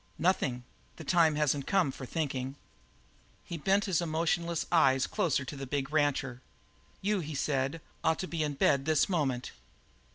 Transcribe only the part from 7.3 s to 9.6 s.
said, "ought to be in bed this moment."